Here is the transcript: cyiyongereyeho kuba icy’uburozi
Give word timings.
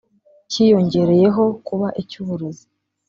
cyiyongereyeho 0.51 1.43
kuba 1.67 1.87
icy’uburozi 2.01 2.65